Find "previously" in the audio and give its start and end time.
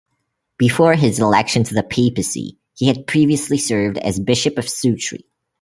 3.05-3.59